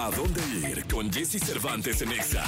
¿A 0.00 0.10
dónde 0.10 0.40
ir 0.66 0.86
con 0.86 1.12
Jesse 1.12 1.38
Cervantes 1.38 2.00
en 2.00 2.12
Exa? 2.12 2.42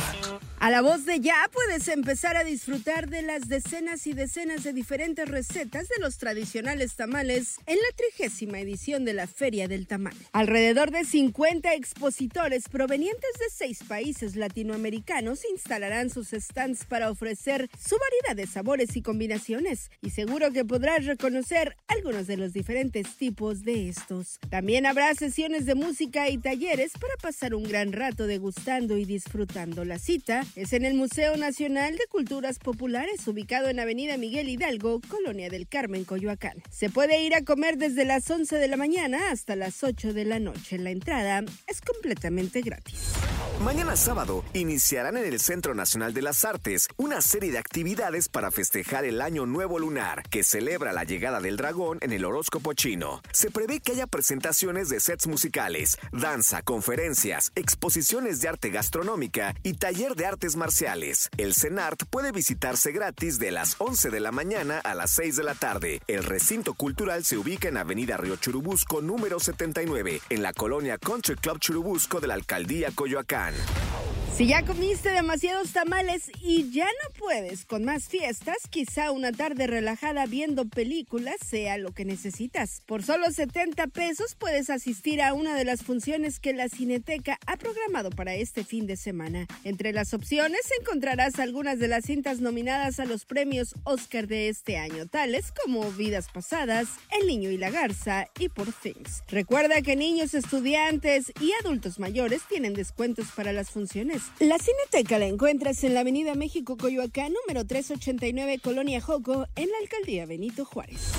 A 0.58 0.71
la 0.71 0.80
voz 0.80 1.04
de 1.04 1.21
ya 1.21 1.51
puedes 1.53 1.87
empezar 1.88 2.35
a 2.37 2.44
disfrutar 2.44 3.10
de 3.10 3.21
las 3.21 3.48
decenas 3.48 4.06
y 4.06 4.14
decenas 4.14 4.62
de 4.62 4.72
diferentes 4.72 5.28
recetas 5.28 5.88
de 5.88 6.01
los 6.01 6.17
tradicionales 6.17 6.94
tamales 6.94 7.56
en 7.67 7.76
la 7.76 7.96
trigésima 7.96 8.58
edición 8.58 9.04
de 9.04 9.12
la 9.12 9.26
Feria 9.26 9.69
del 9.69 9.87
Tamal. 9.87 10.15
Alrededor 10.33 10.92
de 10.92 11.04
50 11.04 11.74
expositores 11.74 12.71
provenientes 12.71 13.33
de 13.38 13.51
seis 13.51 13.80
países 13.87 14.34
latinoamericanos 14.34 15.40
instalarán 15.53 16.09
sus 16.09 16.30
stands 16.30 16.84
para 16.87 17.10
ofrecer 17.10 17.69
su 17.77 17.96
variedad 17.98 18.37
de 18.37 18.50
sabores 18.50 18.96
y 18.96 19.02
combinaciones 19.02 19.91
y 20.00 20.10
seguro 20.10 20.52
que 20.52 20.64
podrás 20.64 21.05
reconocer 21.05 21.77
algunos 21.88 22.27
de 22.27 22.38
los 22.38 22.55
diferentes 22.55 23.16
tipos 23.16 23.62
de 23.62 23.91
estos. 23.91 24.38
También 24.48 24.87
habrá 24.87 25.12
sesiones 25.16 25.66
de 25.66 25.74
música 25.74 26.30
y 26.30 26.38
talleres 26.38 26.92
para 26.92 27.16
pasar 27.20 27.41
un 27.51 27.64
gran 27.64 27.92
rato 27.92 28.28
degustando 28.28 28.96
y 28.96 29.05
disfrutando 29.05 29.84
la 29.84 29.98
cita 29.98 30.45
es 30.55 30.73
en 30.73 30.84
el 30.84 30.95
Museo 30.95 31.37
Nacional 31.37 31.96
de 31.96 32.06
Culturas 32.09 32.60
Populares, 32.60 33.27
ubicado 33.27 33.69
en 33.69 33.80
Avenida 33.80 34.16
Miguel 34.16 34.48
Hidalgo, 34.48 35.00
Colonia 35.09 35.50
del 35.50 35.66
Carmen, 35.66 36.05
Coyoacán. 36.05 36.62
Se 36.70 36.88
puede 36.88 37.24
ir 37.24 37.34
a 37.34 37.45
comer 37.45 37.78
desde 37.78 38.05
las 38.05 38.30
11 38.30 38.56
de 38.56 38.69
la 38.69 38.77
mañana 38.77 39.33
hasta 39.33 39.56
las 39.56 39.83
8 39.83 40.14
de 40.14 40.24
la 40.24 40.38
noche. 40.38 40.78
La 40.78 40.91
entrada 40.91 41.45
es 41.66 41.80
completamente 41.80 42.60
gratis. 42.60 43.12
Mañana 43.61 43.95
sábado 43.95 44.42
iniciarán 44.55 45.16
en 45.16 45.24
el 45.24 45.38
Centro 45.38 45.74
Nacional 45.74 46.12
de 46.15 46.23
las 46.23 46.45
Artes 46.45 46.88
una 46.97 47.20
serie 47.20 47.52
de 47.52 47.59
actividades 47.59 48.28
para 48.28 48.51
festejar 48.51 49.05
el 49.05 49.20
Año 49.20 49.47
Nuevo 49.47 49.78
Lunar, 49.78 50.25
que 50.30 50.42
celebra 50.42 50.92
la 50.92 51.05
llegada 51.05 51.41
del 51.41 51.56
dragón 51.56 51.98
en 52.01 52.12
el 52.12 52.25
horóscopo 52.25 52.73
chino. 52.73 53.23
Se 53.33 53.52
prevé 53.52 53.78
que 53.78 53.92
haya 53.92 54.09
presentaciones 54.09 54.89
de 54.89 54.98
sets 54.98 55.28
musicales, 55.28 55.97
danza, 56.11 56.62
conferencias, 56.62 57.53
exposiciones 57.55 58.41
de 58.41 58.48
arte 58.48 58.70
gastronómica 58.70 59.55
y 59.62 59.75
taller 59.75 60.16
de 60.16 60.27
artes 60.27 60.56
marciales. 60.56 61.28
El 61.37 61.55
CENART 61.55 62.05
puede 62.11 62.33
visitarse 62.33 62.91
gratis 62.91 63.39
de 63.39 63.53
las 63.53 63.77
11 63.78 64.11
de 64.11 64.20
la 64.20 64.33
mañana 64.33 64.81
a 64.81 64.94
las 64.94 65.12
6 65.12 65.37
de 65.37 65.44
la 65.44 65.55
tarde. 65.55 66.00
El 66.09 66.25
recinto 66.25 66.75
cultural 66.75 67.25
se 67.25 67.37
ubica 67.37 67.69
en 67.69 67.77
Avenida 67.77 68.16
Río 68.16 68.37
Churubusco 68.37 69.03
número 69.03 69.39
79, 69.39 70.20
en 70.31 70.42
la 70.42 70.53
colonia 70.53 70.98
Country 70.98 71.37
Club 71.37 71.61
Churubusco 71.61 72.19
de 72.19 72.27
la 72.27 72.34
alcaldía 72.34 72.91
Coyoacán. 72.92 73.41
Milan. 73.42 74.11
Si 74.42 74.48
ya 74.48 74.64
comiste 74.64 75.12
demasiados 75.12 75.72
tamales 75.72 76.28
y 76.42 76.68
ya 76.72 76.86
no 76.86 77.14
puedes 77.16 77.64
con 77.64 77.84
más 77.84 78.08
fiestas, 78.08 78.56
quizá 78.68 79.12
una 79.12 79.30
tarde 79.30 79.68
relajada 79.68 80.26
viendo 80.26 80.64
películas 80.64 81.36
sea 81.46 81.78
lo 81.78 81.92
que 81.92 82.04
necesitas. 82.04 82.82
Por 82.84 83.04
solo 83.04 83.30
70 83.30 83.86
pesos 83.86 84.34
puedes 84.34 84.68
asistir 84.68 85.22
a 85.22 85.32
una 85.32 85.54
de 85.54 85.64
las 85.64 85.84
funciones 85.84 86.40
que 86.40 86.54
la 86.54 86.68
Cineteca 86.68 87.38
ha 87.46 87.56
programado 87.56 88.10
para 88.10 88.34
este 88.34 88.64
fin 88.64 88.88
de 88.88 88.96
semana. 88.96 89.46
Entre 89.62 89.92
las 89.92 90.12
opciones 90.12 90.62
encontrarás 90.80 91.38
algunas 91.38 91.78
de 91.78 91.86
las 91.86 92.06
cintas 92.06 92.40
nominadas 92.40 92.98
a 92.98 93.04
los 93.04 93.26
premios 93.26 93.76
Oscar 93.84 94.26
de 94.26 94.48
este 94.48 94.76
año, 94.76 95.06
tales 95.06 95.52
como 95.52 95.88
Vidas 95.92 96.26
Pasadas, 96.34 96.88
El 97.16 97.28
Niño 97.28 97.52
y 97.52 97.58
la 97.58 97.70
Garza 97.70 98.26
y 98.40 98.48
Por 98.48 98.72
Things. 98.72 99.22
Recuerda 99.28 99.82
que 99.82 99.94
niños, 99.94 100.34
estudiantes 100.34 101.32
y 101.40 101.52
adultos 101.60 102.00
mayores 102.00 102.42
tienen 102.48 102.74
descuentos 102.74 103.28
para 103.36 103.52
las 103.52 103.70
funciones. 103.70 104.31
La 104.41 104.58
Cineteca 104.58 105.19
la 105.19 105.27
encuentras 105.27 105.84
en 105.84 105.94
la 105.94 106.00
Avenida 106.00 106.34
México 106.34 106.77
Coyoacán, 106.77 107.33
número 107.33 107.64
389, 107.64 108.58
Colonia 108.58 109.00
Joco, 109.00 109.47
en 109.55 109.70
la 109.70 109.78
alcaldía 109.80 110.27
Benito 110.27 110.64
Juárez. 110.64 111.12